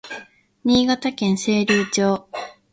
[0.65, 2.27] 新潟県聖籠町